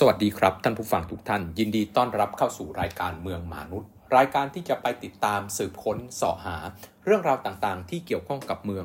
[0.00, 6.56] สวัสดีครับ ท่านผู้ฟังทุกท่าน ยินดีต้อนรับเข้าสู่รายการเมืองหมานุด รายการที่จะไปติดตามสืบค้นเสาะหา
[7.04, 8.84] เรื่องราวต่างๆ ที่เกี่ยวข้องกับเมือง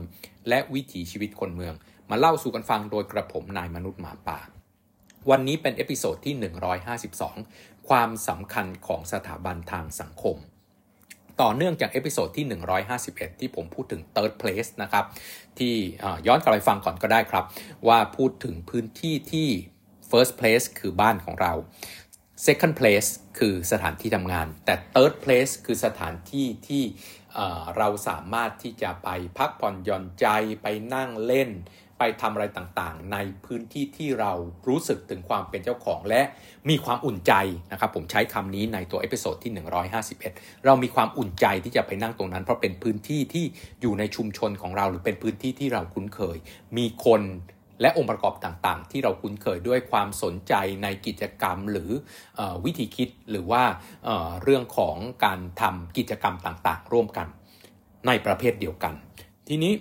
[0.50, 1.74] และวิถีชีวิตคนเมือง
[2.10, 4.40] มาเล่าสู่กันฟังโดยกระผมนายมนุษย์หมาป่า
[5.30, 6.36] วันนี้เป็น episode ที่
[7.12, 10.38] 152 ความสำคัญของสถาบันทางสังคม
[11.42, 12.46] ต่อเนื่องจาก episode ที่
[12.94, 15.06] 151 ที่ผมพูดถึง third place นะครับ
[15.60, 15.74] ที่
[16.28, 17.46] ย้อนกลับไปฟังก่อนก็ได้ครับ
[17.88, 19.50] ว่าพูดถึงพื้นที่ที่
[20.12, 21.54] first place คือบ้านของเรา
[22.48, 23.10] second place
[23.40, 26.84] คือสถานที่ทำงาน แต่ third place คือสถานที่ที่
[27.78, 30.26] เราสามารถที่จะไปพักผ่อนหย่อนใจ
[30.62, 31.52] ไปนั่งเล่น
[32.00, 34.34] ไปทำอะไรต่างๆ ในพื้นที่ที่เรา
[34.68, 36.22] รู้สึกถึงความเป็นเจ้าของและ
[36.70, 37.34] มีความอุ่นใจ
[37.72, 39.52] นะครับ ผมใช้คำนี้ในตัว episode ที่
[40.08, 43.46] 151 เรามีความอุ่นใจที่จะไปนั่งตรงนั้น เพราะเป็นพื้นที่ที่
[43.82, 46.38] อยู่ในชุมชนของเรา หรือเป็นพื้นที่ที่เราคุ้นเคย
[46.78, 47.22] มีคน
[47.82, 50.54] และองค์ประกอบต่างๆ ที่เราคุ้นเคยด้วยความสนใจ
[50.84, 51.92] ในกิจกรรมหรือ
[52.40, 53.64] อวิธีคิดหรือว่า
[54.06, 57.28] เเรื่องของการทำกิจกรรมต่างๆ ร่วมกัน
[58.08, 58.94] ในประเภทเดียวกัน
[59.48, 59.74] ทีนี้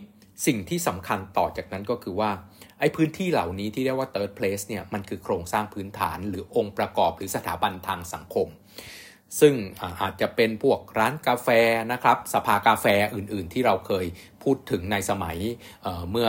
[0.47, 2.31] สิ่งที่สำคัญต่อจากนั้นก็คือว่า
[2.79, 8.49] ไอ้พื้นที่เหล่านี้ที่เรียกว่า third place เนี่ยมันคือโครงสร้างพื้นฐานหรือองค์ประกอบหรือสถาบันทางสังคม
[9.41, 9.55] ซึ่ง
[10.01, 11.49] อาจจะเป็นพวกร้านกาแฟ
[11.93, 14.07] นะครับสภากาแฟอื่นๆ ที่เราเคย
[14.43, 15.39] พูดถึงในสมัย
[15.83, 16.29] เเมื่อ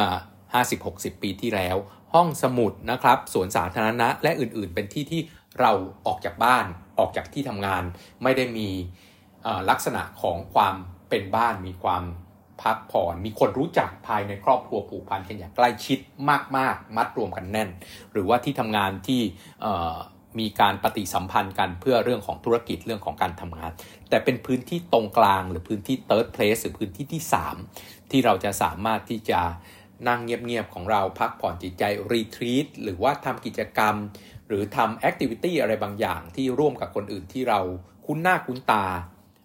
[0.53, 1.75] 50-60 ปีที่แล้ว
[2.13, 5.21] ห้องสมุดนะครับสวนสาธารณะและอื่นๆ เป็นที่ที่
[5.59, 5.71] เรา
[6.05, 6.66] ออกจากบ้าน
[6.99, 7.83] ออกจากที่ทำงาน
[8.23, 8.69] ไม่ได้มี
[9.69, 10.75] ลักษณะของความ
[11.09, 12.03] เป็นบ้านมีความ
[12.61, 15.99] พักผ่อนมีคนรู้จักภายในครอบครัวผูกพันกันอย่างใกล้ชิด
[16.58, 17.69] มากๆมัดรวมกันแน่น
[18.11, 19.21] หรือว่าที่ทำงานที่
[20.39, 23.71] มีการปฏิสัมพันธ์กันเพื่อเรื่องของธุรกิจเรื่องของการทำงาน
[24.09, 27.21] แต่เป็นพื้นที่ตรงกลางหรือพื้นที่ third place หรือพื้นที่ที่
[27.67, 29.41] 3 ที่เราจะสามารถที่จะ
[30.07, 33.95] นั่งเงียบๆของเราพักผ่อนจิตใจรีทรีตหรือว่าทำกิจกรรม
[34.47, 37.59] หรือทำแอคทิวิตี้อะไรบางอย่างที่ร่วมกับคนอื่นที่เรา
[38.05, 38.85] คุ้นหน้าคุ้นตา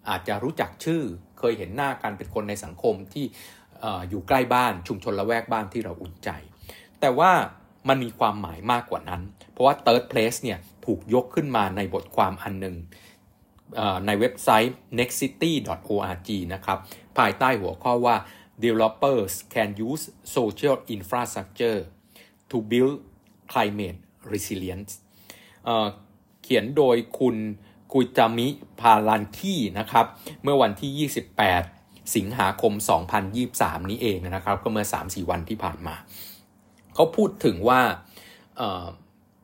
[0.09, 1.01] อาจจะรู้จักชื่อ
[1.39, 3.25] เคยเห็นหน้ากันเป็นคนในสังคมที่
[4.09, 6.29] อยู่ใกล้บ้านชุมชนละแวกบ้านที่เราอุ่นใจ
[6.99, 7.31] แต่ว่า
[7.87, 9.21] มันมีความหมายมากกว่านั้น
[9.51, 12.75] เพราะว่า third place เนี่ยถูกยกขึ้นมาในบทความอันหนึ่ง
[14.05, 16.77] ในเว็บไซต์ nextcity.org นะครับ
[17.17, 18.15] ภายใต้หัวข้อว่า
[18.63, 20.03] developers can use
[20.35, 21.79] social infrastructure
[22.49, 22.95] to build
[23.51, 23.99] climate
[24.31, 24.91] resilience
[26.43, 27.35] เขียนโดยคุณ
[27.93, 28.47] กุจามิ
[28.81, 30.05] พาลันคีนะครับ
[30.43, 31.09] เมื่อวันที่
[31.67, 32.73] 28 สิงหาคม
[33.31, 35.95] 2023 นี้เองนะครับ ก็เมื่อ 3-4 วันที่ผ่านมา
[36.93, 37.81] เขาพูดถึงว่า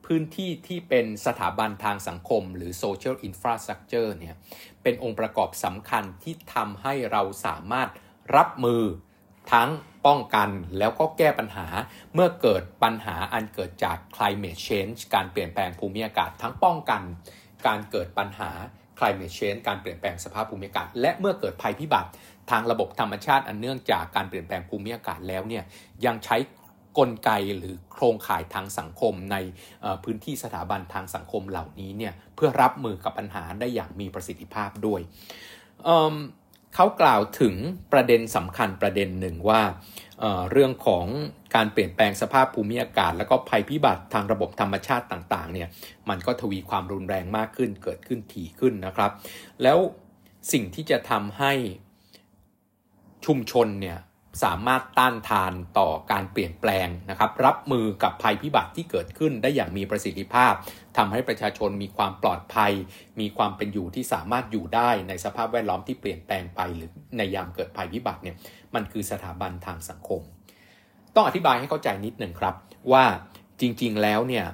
[0.05, 4.35] พื้นที่ที่เป็นสถาบันทางสังคม หรือ social infrastructure เนี่ย
[4.83, 7.89] เป็นองค์ประกอบสำคัญที่ทำให้เราสามารถ
[8.35, 8.83] รับมือ
[9.51, 9.69] ทั้ง
[10.05, 11.67] ป้องกันแล้วก็แก้ปัญหา
[12.13, 17.01] เมื่อเกิดปัญหาอันเกิดจาก climate change การเปลี่ยนแปลงภูมิอากาศ ทั้งป้องกัน
[17.67, 18.49] การเกิดปัญหา
[18.99, 22.09] climate change การเปลี่ยนแปลงสภาพภูมิอากาศ และเมื่อเกิดภัยพิบัติ
[22.51, 25.63] ทางระบบธรรมชาติอันเนื่องจากการเปลี่ยนแปลงภูมิอากาศแล้วเนี่ย
[26.05, 26.37] ยังใช้
[26.97, 29.37] กลไกหรือโครงข่ายทางสังคมใน
[30.03, 35.01] พื้นที่สถาบันทางสังคมเหล่านี้เนี่ยเพื่อรับมือกับปัญหาได้อย่างมีประสิทธิภาพด้วย
[36.75, 37.55] เขากล่าวถึง
[37.93, 39.61] ประเด็นสำคัญประเด็นหนึ่งว่า
[40.19, 41.05] เเรื่องของ
[41.55, 45.67] การเปลี่ยนแปลงสภาพภูมิอากาศ แล้วก็ภัยพิบัติทางระบบธรรมชาติต่างๆเนี่ย
[46.09, 49.11] มันก็ทวีความรุนแรงมากขึ้นเกิดขึ้นถี่ขึ้นนะครับ
[49.63, 49.77] แล้ว
[50.51, 51.53] สิ่งที่จะทำให้
[53.25, 53.97] ชุมชนเนี่ย
[54.43, 60.53] สามารถต้านทานต่อการเปลี่ยนแปลงนะครับ รับมือกับภัยพิบัติที่เกิดขึ้นได้อย่างมีประสิทธิภาพ
[60.97, 62.71] ทำให้ประชาชนมีความปลอดภัย
[63.19, 68.35] มีความเป็นอยู่ที่สามารถอยู่ได้ในสภาพแวดล้อมที่เปลี่ยนแปลงไปหรือในยามเกิดภัยพิบัติเนี่ย
[68.75, 70.21] มันคือสถาบันทางสังคม
[71.15, 72.55] ต้องอธิบายให้เข้าใจนิดหนึ่งครับ
[72.91, 73.05] ว่า
[73.61, 74.45] จริงๆแล้วเนี่ย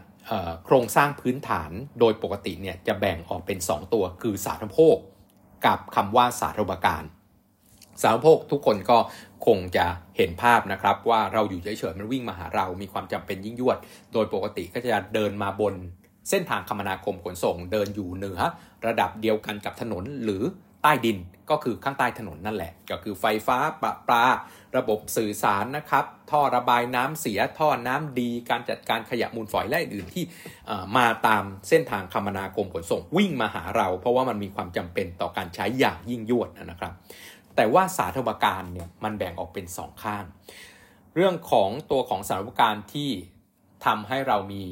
[0.66, 4.96] โครงสร้างพื้นฐานโดยปกติเนี่ยจะแบ่งออกเป็น 2 ตัวคือสาธารณภค
[5.66, 7.04] กับคำว่าสาธารณการ
[8.04, 8.98] สาธารณโภคทุกคนก็
[9.46, 9.86] คงจะ
[10.18, 13.78] เห็นภาพนะครับ ว่าเราอยู่เฉยๆมันวิ่งมาหาเรา มีความจำเป็นยิ่งยวด
[14.14, 15.74] โดยปกติก็จะเดินมาบน
[16.30, 18.40] เส้นทางคมนาคมขนส่ง เดินอยู่เหนือ
[18.88, 20.44] ระดับเดียวกันกับถนนหรือ
[20.84, 21.18] ใต้ดิน
[21.50, 24.26] ก็คือข้างใต้ถนนนั่นแหละ ก็คือไฟฟ้าปะปลา
[24.78, 30.24] ระบบสื่อสารนะครับ ท่อระบายน้ำเสียท่อน้ำดี การจัดการขยะมูลฝอยและอื่นที่
[30.98, 36.94] มาตามเส้นทางคมนาคมขนส่งวิ่งมาหาเรา เพราะว่ามันมีความจำเป็นต่อการใช้อย่างยิ่งยวดนะครับ
[37.60, 40.24] แต่ว่าสาธารณการเนี่ยมันแบ่งออกเป็นสองข้าง
[41.16, 43.10] เรื่องของตัวของสาธารณการที่
[43.86, 44.64] ทำให้เรามี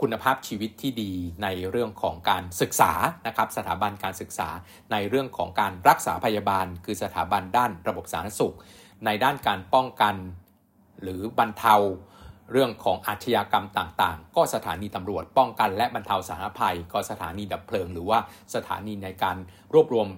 [0.00, 1.12] คุณภาพชีวิตที่ดี
[1.42, 2.92] ในเรื่องของการศึกษา
[3.26, 4.48] นะครับสถาบันการศึกษา
[4.92, 8.54] ในเรื่องของการรักษาพยาบาล คือสถาบันด้านระบบสาธารณสุข
[9.04, 10.14] ในด้านการป้องกัน
[11.02, 11.74] หรือบรรเทา
[12.52, 18.18] เรื่องของอาชญากรรมต่างๆ ก็สถานีตำรวจป้องกันและบรรเทาสาธารณภัย ก็สถานีดับเพลิง หรือว่า
[18.54, 19.36] สถานีในการ
[19.74, 20.08] รวบรวม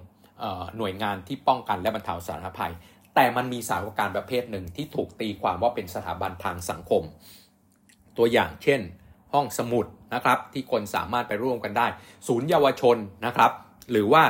[0.77, 2.73] หน่วยงานที่ป้องกันและบรรเทาสาธารณภัย
[3.15, 7.03] แต่มันมีสถานการณ์ประเภทหนึ่งที่ถูกตีความว่าเป็นสถาบันทางสังคม
[8.17, 8.81] ตัวอย่างเช่น
[9.33, 11.87] ห้องสมุดนะครับที่คนสามารถไปร่วมกันได้
[12.27, 13.51] ศูนย์เยาวชนนะครับ
[13.91, 14.23] หรือว่า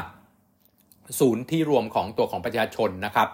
[1.19, 3.29] ศูนย์ที่รวมของตัวของประชาชนนะครับ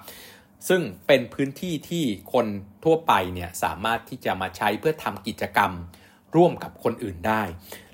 [0.69, 2.03] ซึ่งเป็นพื้นที่ที่
[2.33, 2.47] คน
[2.83, 5.71] ทั่วไปเนี่ยสามารถที่จะมาใช้เพื่อทำกิจกรรม
[6.35, 7.41] ร่วมกับคนอื่นได้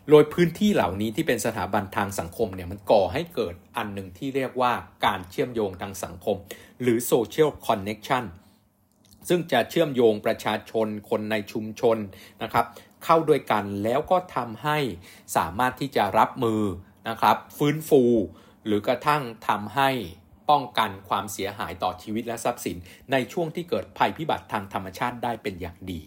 [0.09, 4.73] โดยพื้นที่เหล่านี้ที่เป็นสถาบันทางสังคมเนี่ยมันก่อให้เกิดอันหนึ่งที่เรียกว่า
[5.05, 6.37] การเชื่อมโยงทางสังคม
[6.81, 8.25] หรือ social connection
[9.29, 11.97] ซึ่งจะเชื่อมโยงประชาชนคนในชุมชน
[12.43, 12.65] นะครับ
[13.03, 14.77] เข้าด้วยกันแล้วก็ทำให้
[15.37, 16.61] สามารถที่จะรับมือ
[17.09, 18.03] นะครับฟื้นฟู
[18.65, 19.89] หรือกระทั่งทำให้
[20.49, 22.77] ป้องกันความเสียหายต่อชีวิตและทรัพย์สิน
[23.11, 26.01] ในช่วงที่เกิดภัยพิบัติทางธรรมชาติได้เป็นอย่างดี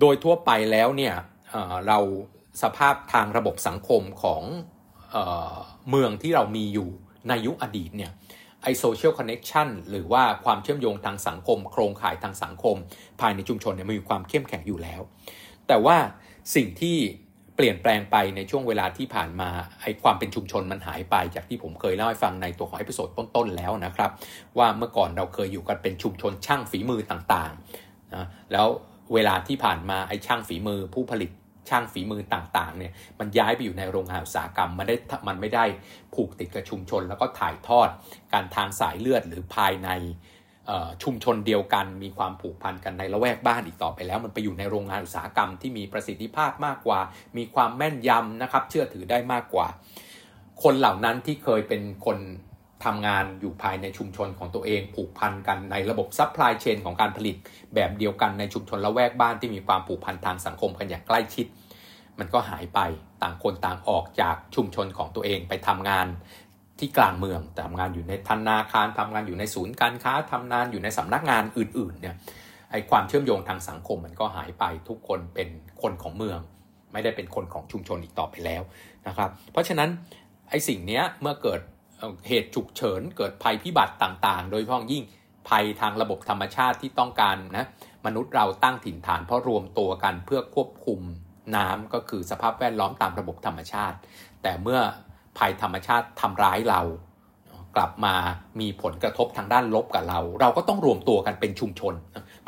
[0.00, 1.14] โดยทั่วไปแล้วเนี่ย
[1.50, 1.98] เรา
[2.62, 4.42] สภาพทางระบบสังคมของ
[5.10, 5.16] เอ
[5.90, 6.88] เมืองที่เรามีอยู่
[7.28, 8.12] ในยุคอดีตเนี่ย
[8.62, 12.76] ไอ social connection หรือว่าความเชื่อมโยงทางสังคม โครงข่ายทางสังคม
[13.20, 15.00] ภายในชุมชนเนี่ยมีความเข้มแข็งอยู่แล้ว
[15.68, 15.96] แต่ว่า
[16.54, 16.96] สิ่งที่
[17.56, 19.50] เปลี่ยนแปลงไปในช่วงเวลาที่ผ่านมา
[19.80, 24.10] ไอความเป็นชุมชนมันหายไป จากที่ผมเคยเล่าให้ฟังในตัวของ episode ต้นๆแล้วนะครับ
[24.58, 28.66] ว่าเมื่อก่อนเราเคยอยู่กันเป็นชุมชนช่างฝีมือต่างๆนะแล้ว
[29.14, 31.30] เวลาที่ผ่านมาไอช่างฝีมือผู้ผลิต
[31.70, 34.96] ช่างฝีมือต่างๆเนี่ยมันย้ายไปอยู่ในโรงงานอุตสาหกรรมมันได้
[35.28, 35.64] มันไม่ได้
[36.14, 37.88] ผูกติดกับชุมชน แล้วก็ถ่ายทอด
[38.32, 39.90] การทางสายเลือดหรือภายใน
[41.02, 47.00] ชุมชนเดียวกันมีความผูกพันกันในละแวกบ้านอีกต่อไปแล้ว มันไปอยู่ในโรงงานอุตสาหกรรมที่มีประสิทธิภาพมากกว่า
[47.36, 49.66] มีความแม่นยำนะครับเชื่อถือได้มากกว่า
[50.62, 52.18] คนเหล่านั้นที่เคยเป็นคน
[52.84, 57.36] ทำงานอยู่ภายในชุมชนของตัวเองผูกพันกันในระบบ supply chain ของการผลิต
[57.74, 61.46] แบบเดียวกันในชุมชนละแวกบ้านที่มีความผูกพันทางสังคมกันอย่างใกล้ชิด
[62.18, 62.80] มันก็หายไป
[63.22, 66.06] ต่างคนต่างออกจากชุมชนของตัวเองไปทำงาน
[66.78, 72.16] ที่กลางเมืองทำงานอยู่ในธนาคารทำงานอยู่ในศูนย์การค้าทำงานอยู่ในสำนักงานอื่นๆเนี่ย
[72.70, 75.48] ไอความเชื่อมโยงทางสังคมมันก็หายไปทุกคนเป็น
[75.82, 76.38] คนของเมือง
[76.92, 78.62] ไม่ได้เป็นคนของชุมชนอีกต่อไปแล้ว
[79.08, 79.88] นะครับ เพราะฉะนั้น
[80.50, 81.60] ไอสิ่งนี้เมื่อเกิด
[82.28, 85.04] เหตุฉุกเฉินเกิดภัยพิบัติต่างๆ โดยเฉพาะยิ่ง
[85.48, 87.66] ภัยทางระบบธรรมชาติที่ต้องการนะ
[88.06, 91.00] มนุษย์เราตั้งถิ่นฐานเพราะรวมตัวกันเพื่อควบคุม
[91.56, 93.96] น้ำก็คือสภาพแวดล้อมตามระบบธรรมชาติ
[94.42, 94.80] แต่เมื่อ
[95.38, 96.80] ภัยธรรมชาติทำร้ายเรา
[97.76, 98.14] กลับมา
[98.60, 101.94] มีผลกระทบทางด้านลบกับเรา เราก็ต้องรวมตัวกันเป็นชุมชน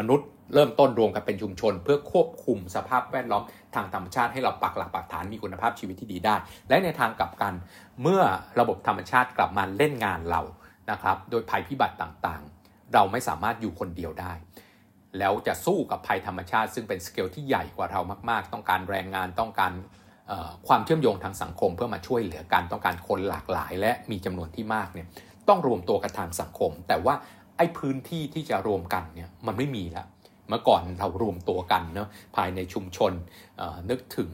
[0.00, 3.42] มนุษย์เริ่มต้นรวมกันเป็นชุมชน เพื่อควบคุมสภาพแวดล้อม
[3.74, 6.36] ทางธรรมชาติให้เราปักหลักปักฐานมีคุณภาพชีวิตที่ดีได้
[6.68, 7.54] และในทางกลับกัน
[8.02, 8.22] เมื่อ
[8.60, 10.42] ระบบธรรมชาติกลับมาเล่นงานเรา
[10.90, 14.32] นะครับโดยภัยพิบัติต่างๆ เราไม่สามารถอยู่คนเดียวได้
[15.18, 18.00] แล้วจะสู้กับภัยธรรมชาติ ซึ่งเป็นสเกลที่ใหญ่กว่าเรา
[18.30, 19.72] มาก ๆ ต้องการแรงงานต้องการ
[20.68, 25.06] ความเชื่อมโยงทางสังคมเพื่อมาช่วยเหลือกันต้องการคนหลากหลาย และมีจำนวนที่มากเนี่ย
[25.48, 27.14] ต้องรวมตัวกันทางสังคม แต่ว่า
[27.56, 30.06] ไอ้พื้นที่ที่จะรวมกันเนี่ยมันไม่มีแล้ว
[30.48, 33.12] เมื่อก่อนเรารวมตัวกันเนาะภายในชุมชน
[33.90, 34.30] นึกถึง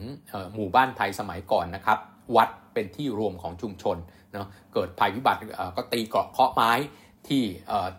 [0.55, 1.97] หมู่บ้านไทยสมัยก่อนนะครับ
[2.35, 3.97] วัดเป็นที่รวมของชุมชน
[4.33, 5.39] เนาะเกิดภัยวิบัติ
[5.77, 6.71] ก็ตีเกาะเคาะไม้
[7.27, 7.43] ที่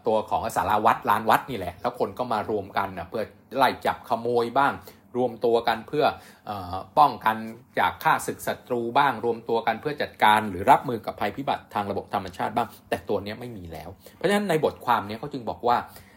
[0.06, 3.22] ตัวของสาราวัดลานวัดนี่แหละ แล้วคนก็มารวมกันนะเพื่อ
[3.56, 4.72] ไล่จับขโมยบ้าง
[5.16, 6.04] รวมตัวกันเพื่อ
[6.50, 6.52] อ
[6.98, 7.36] ป้องกัน
[7.78, 15.76] จากฆ่าศึกศัตรูบ้าง รวมตัวกันเพื่อจัดการหรือรับมือกับภัยพิบัติทางระบบธรรมชาติบ้าง แต่ตัวนี้ไม่มีแล้ว เพราะฉะนั้นในบทความนี้เขาจึงบอกว่า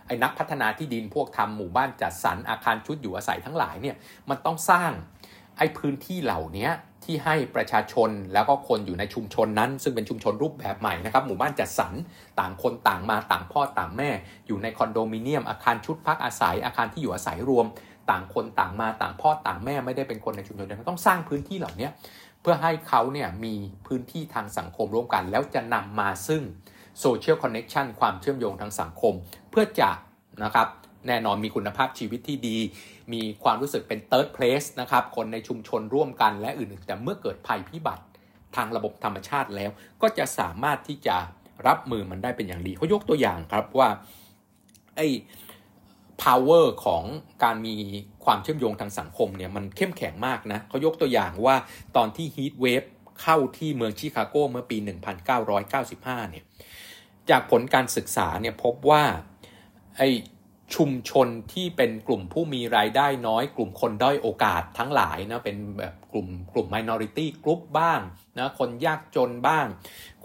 [0.09, 3.95] ไอ้นักพัฒนาที่ดินพวกทำหมู่บ้านจัดสรรอาคารชุดอยู่อาศัยทั้งหลายเนี่ย
[4.29, 4.91] มันต้องสร้าง
[5.57, 6.69] ไอ้พื้นที่เหล่านี้
[7.03, 11.93] ที่ให้ประชาชนแล้วก็คนอยู่ในชุมชนนั้น ซึ่งเป็นชุมชนรูปแบบใหม่นะครับหมู่บ้านจัดสรร
[12.39, 14.09] ต่างคนต่างมาต่างพ่อต่างแม่
[14.47, 17.65] อยู่ในคอนโดมิเนียม อาคารชุดพักอาศัย อาคารที่อยู่อาศัยรวม
[18.09, 21.87] ต่างคนต่างมาต่างพ่อต่างแม่ไม่ได้เป็นคนในชุมชนเดียวกันต้องสร้างพื้นที่เหล่านี้
[22.41, 23.53] เพื่อให้เขาเนี่ยมี
[23.87, 26.41] พื้นที่ทางสังคมร่วมกัน แล้วจะนำมาซึ่ง
[26.99, 29.13] social connection ความเชื่อมโยงทางสังคม
[29.51, 29.91] เพื่อจะ
[30.43, 30.67] นะครับ
[31.07, 32.57] แน่นอนมีคุณภาพชีวิตที่ดี
[33.13, 38.03] มีความรู้สึกเป็น third place นะครับ คนในชุมชนร่วมกันและอื่นๆ แต่เมื่อเกิดภัยพิบัติ
[38.55, 41.15] ทางระบบธรรมชาติแล้ว ก็จะสามารถที่จะ
[41.67, 43.89] รับมือมันได้เป็นอย่างดีเขายกตัวอย่างครับว่า
[44.95, 45.07] ไอ้
[46.23, 47.03] power ของ
[47.43, 47.75] การมี
[48.25, 51.55] ความเชื่อมโยงทางสังคมเนี่ยมันเข้มแข็งมากนะเขายกตัวอย่างว่า
[51.95, 52.87] ตอนที่ heat wave
[53.21, 54.77] เข้าที่เมืองชิคาโกเมื่อปี
[55.33, 56.45] 1995 เนี่ย
[57.29, 59.03] จากผลการศึกษาเนี่ยพบว่า
[59.97, 60.01] ไอ
[60.75, 67.99] ชุมชนที่เป็นกลุ่มผู้มีรายได้น้อย กลุ่มคนด้อยโอกาสทั้งหลายนะเป็นแบบกลุ่มกลุ่ม minority group บ้าง
[68.37, 69.65] นะคนยากจนบ้าง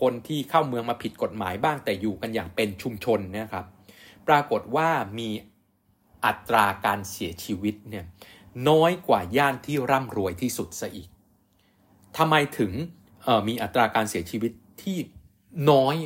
[0.00, 3.66] คนที่เข้าเมืองมาผิดกฎหมายบ้าง แต่อยู่กันอย่างเป็นชุมชนนะครับ
[4.28, 5.28] ปรากฏว่ามี
[6.24, 8.04] อัตราการเสียชีวิตเนี่ย
[8.68, 11.08] น้อยกว่าย่านที่ร่ำรวยที่สุดซะอีก
[12.16, 12.72] ทำไมถึง
[13.48, 14.96] มีอัตราการเสียชีวิตที่
[15.70, 15.96] น้อย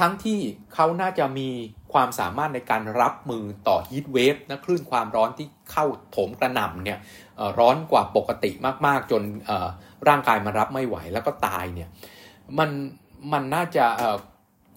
[0.00, 0.38] ทั้งที่
[0.74, 1.48] เขาน่าจะมี
[1.92, 6.98] ความสามารถในการรับมือต่อฮีทเวฟนะคลื่นความร้อนที่เข้าโถมกระหน่ำเนี่ย
[7.58, 8.50] ร้อนกว่าปกติ
[8.86, 9.22] มากๆ จน
[10.08, 11.88] ร่างกายมันรับไม่ไหวแล้วก็ตายเนี่ย
[12.58, 12.70] มัน
[13.32, 13.86] มันน่าจะ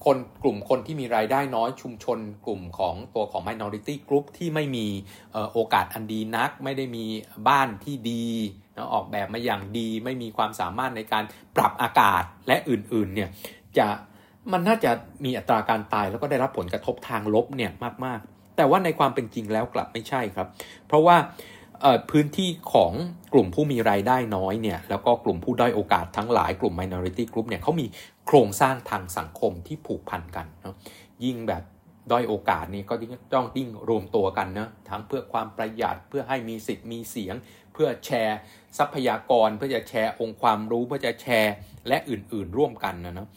[0.06, 4.88] คนกลุ่มคนที่มีรายได้น้อยชุมชนกลุ่มของตัวของ minority group ที่ไม่มี
[5.54, 7.06] โอกาสอันดีนัก ไม่ได้มี
[7.48, 8.28] บ้านที่ดี
[8.76, 11.24] นะออกแบบมาอย่างดี ไม่มีความสามารถในการ
[11.56, 13.30] ปรับอากาศและอื่นๆเนี่ย
[13.78, 13.88] จะ
[14.52, 14.92] มันน่าจะ
[15.26, 17.72] มีอัตราการตายแล้วก็ได้รับผลกระทบทางลบเนี่ย
[18.06, 20.48] มากๆ แต่ว่าในความเป็นจริงแล้วกลับไม่ใช่ครับ
[20.88, 21.18] เพราะว่า
[22.12, 22.94] พื้นที่ของ
[23.34, 27.86] กลุ่มผู้มีรายได้น้อยเนี่ยแล้วก็กลุ่มผู้ด้อยโอกาสทั้งหลายกลุ่ม minority group เนี่ยเขามี
[28.28, 30.76] โครงสร้างทางสังคมที่ผูกพันกันเนาะ
[31.26, 31.64] ยิ่งแบบ
[32.12, 32.94] ด้อยโอกาสนี่ก็
[33.34, 37.36] ต้องยิ่งรวมตัวกันนะทั้งเพื่อความประหยัดเพื่อให้มีสิทธิ์มีเสียง
[37.74, 38.38] เพื่อแชร์
[38.78, 41.54] ทรัพยากร เพื่อจะแชร์องค์ความรู้ เพื่อจะแชร์
[41.88, 43.28] และอื่นๆ ร่วมกันนะเนาะ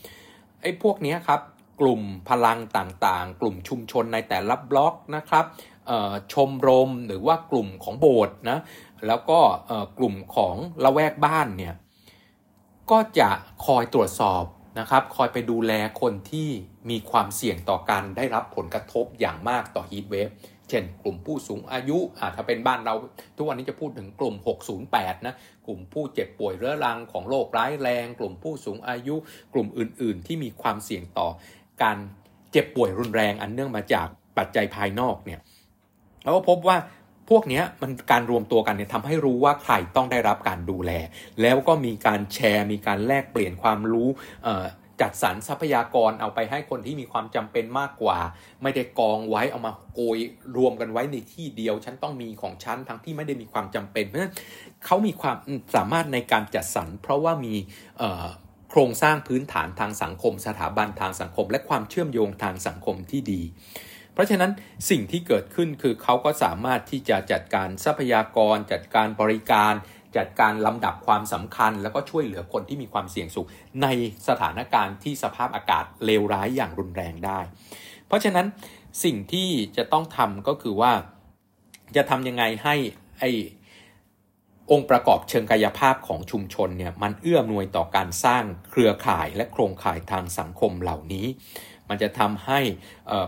[0.64, 1.40] ไอ้พวกนี้ครับ
[1.80, 5.44] กลุ่มพลังต่างๆ กลุ่มชุมชนในแต่ละบล็อกนะครับ
[6.32, 8.58] ชมรมหรือว่ากลุ่มของโบสถ์นะ
[9.06, 9.38] แล้วก็
[9.98, 11.74] กลุ่มของละแวกบ้านเนี่ย
[12.90, 13.30] ก็จะ
[13.66, 14.44] คอยตรวจสอบ
[14.78, 16.48] นะครับ คอยไปดูแลคนที่
[16.90, 20.28] มีความเสี่ยงต่อการได้รับผลกระทบอย่างมากต่อฮีทเวฟ
[20.70, 21.98] เช่นกลุ่มผู้สูงอายุ
[22.36, 22.94] ถ้าเป็นบ้านเรา
[23.36, 24.34] ทุกวันนี้จะพูดถึงกลุ่ม
[24.80, 25.34] 608 นะ
[25.66, 29.16] กลุ่มผู้เจ็บป่วยเรื้อรังของโรคร้ายแรง กลุ่มผู้สูงอายุ
[29.54, 31.28] กลุ่มอื่น ๆ ที่มีความเสี่ยงต่อ
[31.82, 31.96] การ
[32.52, 35.40] เจ็บป่วยรุนแรงอันเนื่องมาจากปัจจัยภายนอกเนี่ย
[36.22, 36.76] เราก็พบว่า
[37.30, 40.92] พวกนี้มันการรวมตัวกันเนี่ยทำให้รู้ว่าใครต้องได้รับการดูแล
[41.42, 44.08] แล้วก็มีการแชร์ มีการแลกเปลี่ยนความรู้
[45.00, 48.18] จัดสรรทรัพยากรเอาไปให้คนที่มีความจำเป็นมากกว่า
[48.62, 50.18] ไม่ได้กองไว้เอามาโกย
[50.56, 54.34] รวมกันไว้ในที่เดียว ฉันต้องมีของฉันทั้งที่ไม่ได้มีความจำเป็นเพราะฉะนั้น
[54.84, 55.36] เขามีความ
[55.74, 57.54] สามารถในการจัดสรร เพราะว่ามี
[58.70, 63.42] โครงสร้างพื้นฐานทางสังคม สถาบันทางสังคม และความเชื่อมโยงทางสังคมที่ดี
[64.12, 64.50] เพราะฉะนั้น
[64.90, 69.72] สิ่งที่เกิดขึ้นคือเขาก็สามารถที่จะจัดการทรัพยากร จัดการบริการ
[70.16, 73.46] จัดการลำดับความสำคัญ แล้วก็ช่วยเหลือคนที่มีความเสี่ยงสูง
[73.82, 73.86] ใน
[74.28, 77.40] สถานการณ์ที่สภาพอากาศเลวร้ายอย่างรุนแรงได้
[78.06, 78.46] เพราะฉะนั้น
[79.04, 80.92] สิ่งที่จะต้องทำก็คือว่า
[81.96, 82.74] จะทำยังไงให้
[83.20, 83.24] ไอ
[84.70, 91.26] องค์ประกอบเชิงกายภาพของชุมชนเนี่ยมันเอื้อมนวยต่อการสร้างเครือข่ายและโครงข่ายทางสังคมเหล่านี้
[91.88, 92.60] มันจะทำให้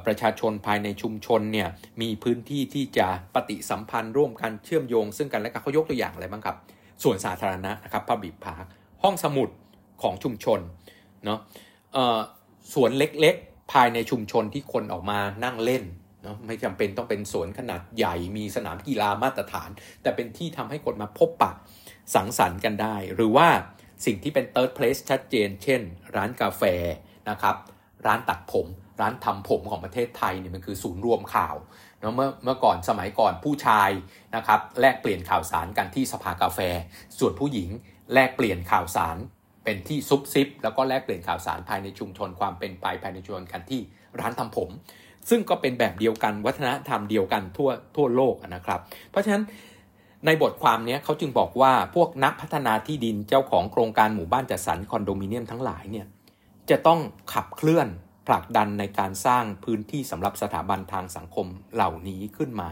[0.06, 1.68] ประชาชนภายในชุมชนเนี่ย
[2.00, 6.56] มีพื้นที่ที่จะปฏิสัมพันธ์ร่วมกันเชื่อมโยง ซึ่งกันและกันเขายกตัวอย่างอะไรบ้างครับ
[7.02, 8.64] ส่วนสาธารณะนะครับพับบิพาร์ค
[9.02, 9.48] ห้องสมุด
[10.02, 10.60] ของชุมชน
[11.24, 11.38] เนาะ
[12.74, 15.84] สวนเล็กๆ ภายในชุมชนที่คนออกมานั่งเล่น
[16.22, 19.70] เนาะไม่จำเป็นต้องเป็นสวนขนาดใหญ่มีสนามกีฬามาตรฐาน
[20.02, 21.52] แต่เป็นที่ทำให้คนมาพบปะ
[22.14, 23.48] สังสรรค์กันได้ หรือว่า
[24.04, 25.80] สิ่งที่เป็น third place ชัดเจน เช่น
[26.16, 26.62] ร้านกาแฟ
[27.30, 27.56] นะครับ
[28.06, 28.66] ร้านตัดผม
[29.00, 31.56] ร้านทำผมของประเทศไทยเนี่ยมันคือศูนย์รวมข่าว
[32.00, 33.90] เนาะเมื่อเมื่อก่อนสมัยก่อนผู้ชาย
[34.36, 36.60] นะครับแลกเปลี่ยนข่าวสารกันที่สภากาแฟ
[37.18, 37.68] ส่วนผู้หญิง
[38.14, 39.16] แลกเปลี่ยนข่าวสาร
[39.64, 43.80] เป็นที่ซุบซิบ แล้วก็แลกเปลี่ยนข่าวสารภายในชุมชนความเป็นไปภายในชุมชนกันที่
[44.20, 44.70] ร้านทำผม
[45.28, 49.42] ซึ่งก็เป็นแบบเดียวกันวัฒนธรรมเดียวกันทั่วทั่วโลกนะครับ เพราะฉะนั้น
[50.26, 56.06] ในบทความนี้เขาจึงบอกว่าพวกนักพัฒนาที่ดินเจ้าของโครงการหมู่บ้านจัดสรรคอนโดมิเนียมทั้งหลายเนี่ย
[56.70, 57.00] จะต้อง
[57.32, 57.88] ขับเคลื่อน
[58.28, 62.70] ผลักดันในการสร้างพื้นที่สำหรับสถาบันทางสังคมเหล่านี้ขึ้นมา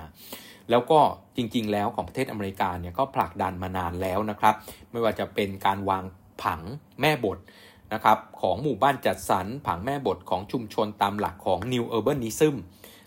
[0.71, 1.01] แล้วก็
[1.37, 4.55] จริง ๆ แล้วของประเทศอเมริกาเนี่ยก็ผลักดันมานานแล้วนะครับ
[4.91, 6.05] ไม่ว่าจะเป็นการวาง
[6.43, 6.61] ผัง
[7.01, 7.39] แม่บท
[7.93, 12.55] นะครับของหมู่บ้านจัดสรรผังแม่บทของชุมชนตามหลักของ New Urbanism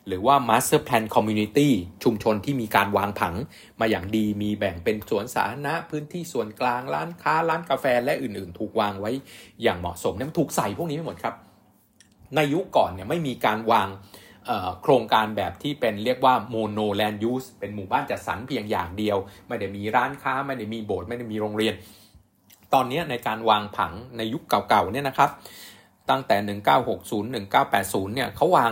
[0.08, 1.70] หรือว่า Master Plan Community
[2.04, 3.36] ชุมชนที่มีการวางผัง
[3.80, 9.12] มาอย่างดีมีแบ่งเป็นสวนสาธารณะพื้นที่ส่วนกลางร้านค้าร้านกาแฟและอื่นๆ ถูกวางไว้
[9.64, 11.36] อย่างเหมาะสมเนี่ยถูกใส่พวกนี้ไปหมดครับ
[12.36, 13.88] ในยุคก่อนเนี่ยไม่มีการวาง
[14.82, 19.18] โครงการแบบที่เป็นเรียกว่าโมโนแลนด์ยูสเป็นหมู่บ้านจัดสรรเพียงอย่างเดียว
[19.48, 21.74] ไม่ได้มีร้านค้า ไม่ได้มีโบสถ์ไม่ได้มีโรงเรียน
[22.74, 25.30] ตอนนี้ในการวางผังในยุคเก่าๆเนี่ยนะครับ
[26.10, 28.72] ตั้งแต่ 1960 1980 เนี่ยเขาวาง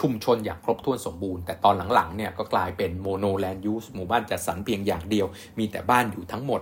[0.00, 5.26] ชุมชนอย่างครบถ้วนสมบูรณ์ แต่ตอนหลังๆเนี่ยก็กลายเป็นโมโนแลนด์ยูสหมู่บ้านจัดสรรเพียงอย่างเดียว
[5.58, 6.60] มีแต่บ้านอยู่ทั้งหมด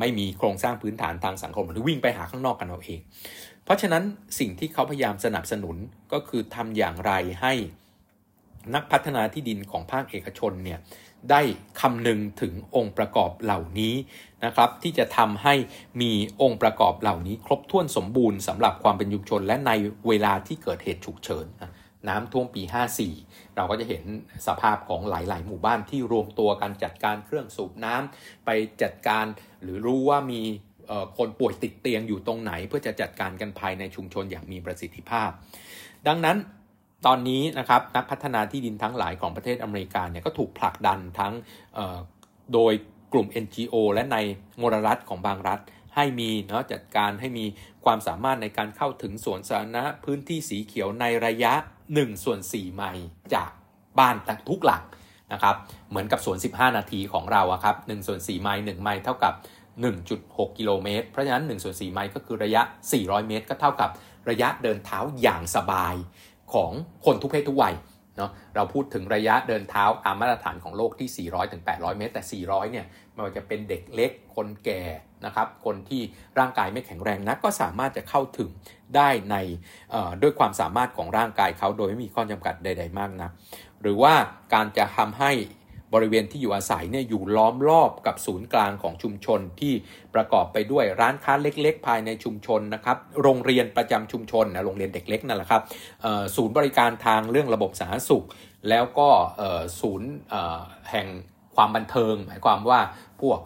[0.00, 3.00] ไม่มีโครงสร้างพื้นฐานทางสังคมหรือวิ่งไปหาข้างนอกกันเอาเอง
[3.64, 4.04] เพราะฉะนั้น
[4.38, 5.76] สิ่งที่เขาพยายามสนับสนุน
[6.12, 7.12] ก็คือทำอย่างไร
[7.42, 7.52] ให้
[8.74, 10.80] นักพัฒนาที่ดินของภาคเอกชนเนี่ย
[11.30, 11.42] ได้
[11.80, 13.94] คำนึงถึงองค์ประกอบเหล่านี้
[14.44, 15.54] นะครับที่จะทำให้
[16.00, 16.12] มี
[16.42, 19.72] องค์ประกอบเหล่านี้ ครบถ้วนสมบูรณ์สำหรับความเป็นชุมชน และใน
[20.08, 21.46] เวลาที่เกิดเหตุฉุกเฉิน
[22.08, 22.62] น้ำท่วมปี
[23.08, 24.04] 54 เราก็จะเห็น
[24.46, 28.50] สภาพของหลาย ๆ หมู่บ้านที่รวมตัวกันจัดการเครื่องสูบน้ำไป
[28.82, 29.24] จัดการ
[29.62, 30.42] หรือรู้ว่ามี
[31.18, 35.30] คนป่วยติดเตียงอยู่ตรงไหน เพื่อจะจัดการกันภายในชุมชนอย่างมีประสิทธิภาพ
[36.08, 36.36] ดังนั้น
[37.06, 41.32] ตอนนี้นะครับนักพัฒนาที่ดินทั้งหลายของประเทศอเมริกาเนี่ยก็ถูกผลักดันทั้ง
[42.54, 42.72] โดย
[43.12, 44.16] กลุ่ม NGO และใน
[44.60, 45.60] มลรัฐของบางรัฐ
[45.96, 47.44] ให้มีเนาะจัดการให้มี
[47.84, 51.52] ความสามารถในการเข้าถึงสวนสาธารณะพื้นที่สีเขียวในระยะ
[51.88, 53.50] 1ส่วน4ไมล์จาก
[53.98, 54.16] บ้าน
[54.50, 54.82] ทุกหลัง
[55.32, 55.56] นะครับ
[55.90, 59.34] เหมือนกับสวน 15 นาทีของเราอะครับ1ส่วน4ไมล์1ไมล์เท่ากับ
[59.94, 62.62] 1.6 กิโลเมตร เพราะฉะนั้น1ส่วน4ไมล์ก็คือระยะ
[62.94, 63.90] 400 เมตร ก็เท่ากับ
[64.30, 65.94] ระยะเดินเท้าอย่างสบาย
[66.54, 66.72] ของ
[67.04, 67.74] คนทุกเพศทุกวัย
[68.16, 74.82] เนาะเราพูดถึงระยะเดินเท้าตามมาตรฐานของโลกที่ 400ถึง800 เมตร แต่ 400 เนี่ยไม่ว่าจะเป็นเด็กเล็กคนแก่
[75.24, 76.02] นะครับ คนที่
[76.38, 78.50] ร่างกายไม่แข็งแรงนักก็สามารถจะเข้าถึง
[78.96, 79.36] ได้ใน
[80.22, 83.30] ด้วยความสามารถของร่างกายเขาโดยไม่มีข้อจำกัดใด ๆ มากนะ
[83.82, 84.14] หรือว่า
[84.54, 85.32] การจะทำให้
[85.94, 89.74] บริเวณที่อยู่อาศัยเนี่ยอยู่ล้อมรอบกับศูนย์กลางของชุมชนที่
[90.14, 95.62] ประกอบไปด้วยร้านค้าเล็ก ๆ ภายในชุมชนนะครับ โรงเรียนประจำชุมชนนะโรงเรียนเด็กเล็กนั่นแหละครับ
[96.36, 98.26] ศูนย์บริการทางเรื่องระบบสาธารณสุข
[98.68, 99.08] แล้วก็
[99.80, 100.10] ศูนย์
[100.90, 101.06] แห่ง
[101.56, 102.80] ความบันเทิง หมายความว่า
[103.20, 103.40] พวก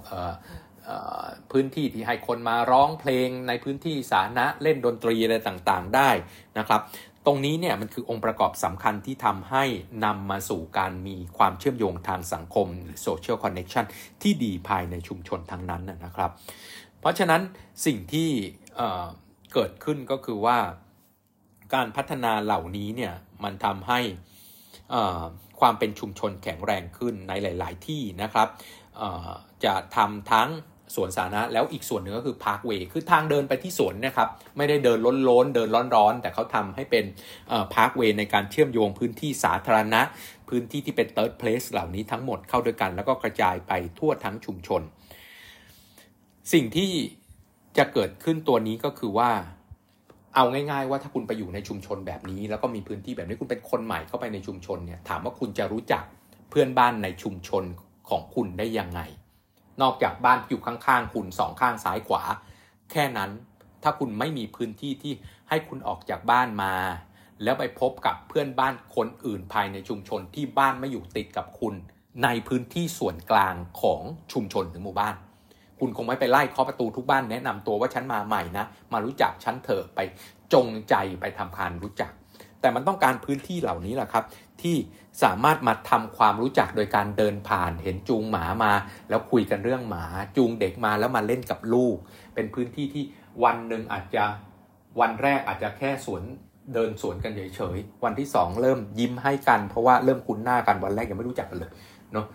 [1.51, 6.11] พื้นที่ที่ให้คนมาร้องเพลงในพื้นที่สาธารณะเล่นดนตรีอะไรต่างๆได้
[6.59, 6.81] นะครับ
[7.27, 9.65] ตรงนี้เนี่ยมันคือองค์ประกอบสำคัญที่ทำให้
[10.05, 13.85] นำมาสู่การมีความเชื่อมโยงทางสังคมหรือ social connection
[14.23, 16.31] ที่ดีภายในชุมชนทั้งนั้นนะครับ
[17.01, 17.43] เพราะฉะนั้น
[17.87, 18.29] สิ่งที่
[19.53, 20.59] เกิดขึ้นก็คือว่า
[21.75, 23.15] การพัฒนาเหล่านี้เนี่ย
[23.45, 24.01] มันทำให้
[25.61, 28.49] ความเป็นชุมชนแข็งแรงขึ้นในหลาย ๆ ที่นะครับ
[29.65, 30.49] จะทำทั้ง
[30.97, 37.05] สวนสาธารณะแล้วอีกส่วนหนึ่งก็คือ parkway คือทางเดินไปที่สวนนะครับ ไม่ได้เดินล้นล้นเดินร้อนๆ แต่เขาทำให้เป็น
[37.75, 40.01] parkway ในการเชื่อมโยงพื้นที่สาธารณะ
[40.49, 44.83] พื้นที่ที่เป็น third place เหล่านี้ทั้งหมดเข้าด้วยกัน แล้วก็กระจายไปทั่วทั้งชุมชน
[46.53, 46.91] สิ่งที่
[47.79, 49.31] จะเกิดขึ้นตัวนี้ก็คือว่า
[50.35, 56.05] เอาง่ายๆว่าถ้าคุณไปอยู่ในชุมชนแบบนี้ แล้วก็มีพื้นที่แบบนี้คุณเป็นคนใหม่เข้าไปในชุมชนเนี่ยถามว่าคุณจะรู้จัก
[56.51, 57.65] เพื่อนบ้านในชุมชน
[58.09, 59.01] ของคุณได้ยังไง
[59.83, 62.23] นอกจากบ้านอยู่ข้างๆ คุณสองข้างซ้ายขวา
[62.91, 63.31] แค่นั้น
[63.83, 65.13] ถ้าคุณไม่มีพื้นที่ที่
[65.49, 66.75] ให้คุณออกจากบ้านมา
[67.43, 71.75] แล้วไปพบกับเพื่อนบ้านคนอื่นภายในชุมชนที่บ้านไม่อยู่ติดกับคุณ
[72.25, 75.15] ในพื้นที่ส่วนกลางของชุมชนหรือหมู่บ้าน
[75.81, 80.01] คุณคงไม่ไปไล่เคาะประตูทุกบ้านแนะนำตัวว่าฉันมาใหม่นะ มารู้จักฉันเถอะไป
[80.53, 82.13] จงใจไปทำการรู้จัก
[82.61, 84.25] แต่มันต้องการพื้นที่เหล่านี้แหละครับ
[84.63, 84.77] ที่
[85.23, 88.73] สามารถมาทำความรู้จักโดยการเดินผ่านเห็นจูงหมามา
[89.09, 90.05] แล้วคุยกันเรื่องหมา
[90.37, 91.97] จูงเด็กมาแล้วมาเล่นกับลูก
[92.35, 93.05] เป็นพื้นที่ที่
[93.45, 94.25] วันหนึ่งอาจจะ
[95.01, 96.23] วันแรกอาจจะแค่สวน
[96.75, 101.71] เดินสวนกันเฉยๆวันที่สองเริ่มยิ้มให้กัน เพราะว่าเริ่มคุ้นหน้ากันวันแรกยังไม่รู้จักกันเลย
[102.13, 102.27] เนาะ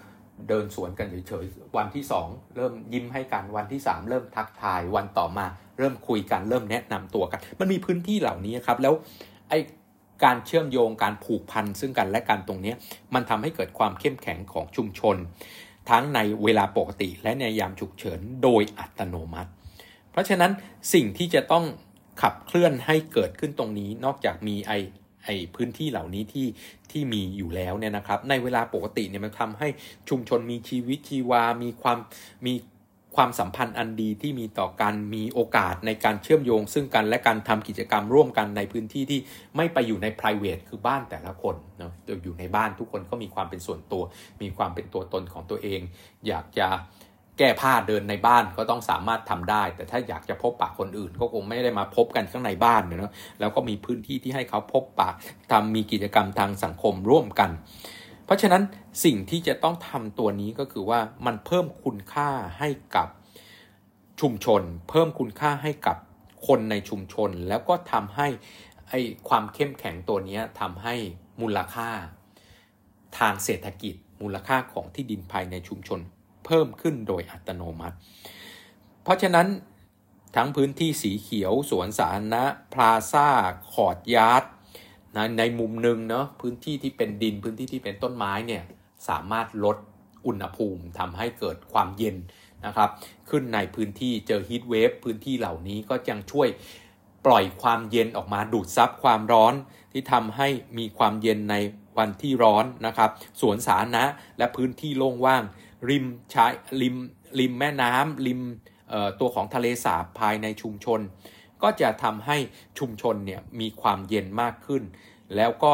[0.49, 5.45] เดินสวนกันเฉยๆวันที่สองเริ่มยิ้มให้กันวันที่สามเริ่มทักทายวันต่อมา
[5.77, 8.93] เริ่มคุยกันเริ่มแนะนำตัวกัน มันมีพื้นที่เหล่านี้ครับแล้ว
[9.49, 9.53] ไอ
[10.23, 12.73] การเชื่อมโยงการผูกพันซึ่งกันและกันตรงนี้
[13.13, 15.15] มันทำให้เกิดความเข้มแข็งของชุมชน
[15.89, 19.51] ทั้งในเวลาปกติและในยามฉุกเฉินโดยอัตโนมัติ
[20.11, 20.51] เพราะฉะนั้น
[20.93, 21.65] สิ่งที่จะต้อง
[22.21, 24.73] ขับเคลื่อนให้เกิดขึ้นตรงนี้นอกจากมีไอ
[25.23, 26.47] ไอพื้นที่เหล่านี้ที่
[26.91, 29.67] ที่มีอยู่แล้วเนี่ยนะครับ ในเวลาปกติเนี่ยมันทำให้
[30.09, 31.97] ชุมชนมีชีวิตชีวา มีความ
[32.45, 32.53] มี
[33.15, 39.19] ความสัมพันธ์อันดีที่มีต่อกันมีโอกาสในการเชื่อมโยง ซึ่งกันและการทำกิจกรรมร่วมกันในพื้นที่ที่
[39.55, 41.91] ไม่ไปอยู่ใน p r i v a t คือบ้านแต่ละคนเนาะ
[42.23, 44.03] อยู่ในบ้านทุกคนก็มีความเป็นส่วนตัว
[44.41, 45.81] มีความเป็นตัวตนของตัวเอง
[46.27, 46.67] อยากจะ
[47.37, 55.09] แก้ผ้าเดินในบ้านก็ต้องสามารถทำได้ แต่ถ้าอยากจะพบปะคนอื่น ก็คงไม่ได้มาพบกันข้างในบ้านเนาะแล้วก็มีพื้นที่ที่ให้เขาพบปะ
[55.51, 57.49] ทำมีกิจกรรมทางสังคมร่วมกัน
[58.29, 58.63] เพราะฉะนั้น
[59.05, 63.07] สิ่งที่จะต้องทำตัวนี้ก็คือว่ามันเพิ่มคุณค่าให้กับ
[64.21, 65.97] ชุมชน เพิ่มคุณค่าให้กับ
[66.47, 68.27] คนในชุมชน แล้วก็ทำให้
[68.89, 68.93] ไอ
[69.29, 70.95] ความเข้มแข็งตัวนี้ทำให้
[71.41, 71.89] มูลค่า
[73.19, 75.99] ทางเศรษฐกิจ มูลค่าของที่ดินภายในชุมชน
[76.45, 77.95] เพิ่มขึ้นโดยอัตโนมัติ
[79.03, 79.47] เพราะฉะนั้น
[80.35, 83.27] ทั้งพื้นที่สีเขียว สวนสาธารณะ พลาซ่า
[83.71, 84.43] courtyard
[85.15, 88.63] นะในมุมหนึ่งเนาะพื้นที่ที่เป็นดินพื้นที่ที่เป็นต้นไม้เนี่ย
[89.09, 89.77] สามารถลด
[90.27, 92.15] อุณหภูมิทำให้เกิดความเย็น
[92.65, 92.89] นะครับ
[93.29, 96.49] ขึ้นในพื้นที่เจอ heat wave พื้นที่เหล่านี้ก็ยังช่วย
[97.25, 99.53] ปล่อยความเย็นออกมาดูดซับความร้อน
[99.91, 101.55] ที่ทำให้มีความเย็นใน
[101.97, 103.09] วันที่ร้อนนะครับ
[103.41, 104.03] สวนสาธารณะ
[104.37, 105.43] และพื้นที่โล่งว่าง
[105.89, 106.95] ริมชายริม
[107.39, 108.41] ริมแม่น้ำริม
[109.19, 110.99] ตัวของทะเลสาบภายในชุมชน
[111.63, 112.37] ก็จะทำให้
[112.79, 114.83] ชุมชนเนี่ยมีความเย็นมากขึ้น
[115.35, 115.73] แล้วก็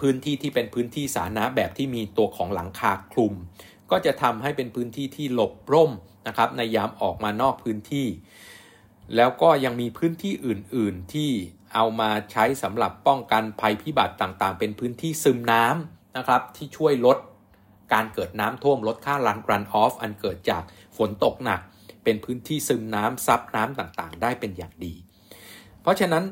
[0.00, 3.34] พื้นที่ที่เป็นพื้นที่สาธารณะแบบที่มีตัวของหลังคาคลุม
[3.90, 5.92] ก็จะทำให้เป็นพื้นที่ที่หลบร่ม
[6.26, 8.06] นะครับในยามออกมานอกพื้นที่
[9.16, 11.30] แล้วก็ยังมีพื้นที่อื่น ๆ ที่
[11.74, 17.18] เอามาใช้สำหรับป้องกันภัยพิบัติต่างๆ เป็นพื้นที่ซึมน้ำนะครับที่ช่วยลด
[17.92, 20.62] การเกิดน้ำท่วมลดค่ารันรันออฟอันเกิดจาก
[20.96, 21.60] ฝนตกหนัก
[22.08, 24.94] เป็นพื้นที่ซึมน้ำซับน้ำต่างๆ ได้เป็นอย่างดี
[25.82, 26.24] เพราะฉะนั้น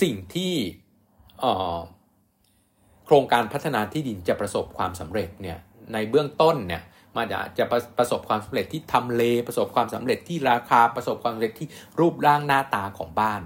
[0.00, 0.52] สิ่งที่
[3.04, 5.58] โครงการพัฒนาที่ดินจะประสบความสำเร็จเนี่ย
[5.92, 6.82] ในเบื้องต้นเนี่ย
[7.16, 11.68] มันจะจะประประสบความสำเร็จที่ทำเลประสบความสำเร็จที่ราคาประสบความสำเร็จที่
[12.00, 13.40] รูปร่างหน้าตาของบ้าน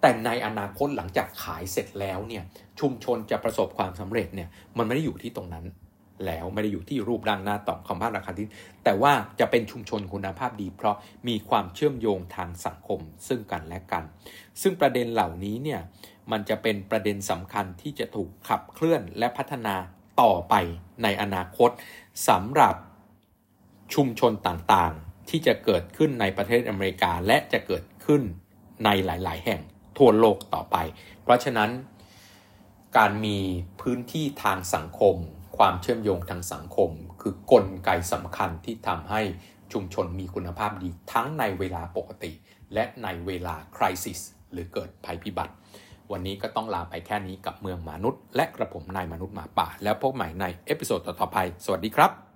[0.00, 2.44] แต่ในอนาคตหลังจากขายเสร็จแล้วเนี่ย
[2.80, 5.64] ชุมชนจะประสบความสำเร็จเนี่ยมันไม่ได้อยู่ที่ตรงนั้น
[6.26, 8.46] แล้วไม่ได้อยู่ที่รูปร่างหน้าต่อของภาพราคาที่
[8.84, 10.96] แต่ว่าจะเป็นชุมชนคุณภาพดี เพราะ
[11.28, 14.04] มีความเชื่อมโยงทางสังคมซึ่งกันและกัน
[14.62, 15.80] ซึ่งประเด็นเหล่านี้เนี่ย
[16.30, 19.76] มันจะเป็นประเด็นสำคัญที่จะถูกขับเคลื่อนและพัฒนา
[20.22, 20.54] ต่อไป
[21.02, 21.70] ในอนาคต
[22.28, 22.74] สำหรับ
[23.94, 28.22] ชุมชนต่างๆ ที่จะเกิดขึ้นในประเทศอเมริกาและจะเกิดขึ้น
[28.84, 29.60] ในหลาย ๆ แห่ง
[29.98, 30.76] ทั่วโลกต่อไป
[31.22, 31.70] เพราะฉะนั้น
[32.96, 33.38] การมี
[33.80, 35.16] พื้นที่ทางสังคม
[35.58, 36.90] ความเชื่อมโยงทางสังคม
[37.20, 39.20] คือกลไกสำคัญที่ทำให้
[39.72, 42.32] ชุมชนมีคุณภาพดีทั้งในเวลาปกติ
[42.74, 44.20] และในเวลาคริสิส
[44.52, 45.54] หรือเกิดภัยพิบัติ
[46.12, 52.27] วันนี้ก็ต้องลาไปแค่นี้กับเมืองมนุษย์ และกระผมนายมนุษย์หมาป่า แล้วพบใหม่ใน episode ต่อๆไป สวัสดีครับ